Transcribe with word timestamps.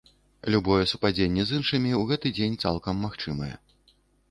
Любое 0.53 0.85
супадзенне 0.91 1.43
з 1.51 1.59
іншымі 1.59 1.91
ў 1.99 2.09
гэты 2.13 2.27
дзень 2.39 2.59
цалкам 2.67 3.05
магчымае. 3.09 3.53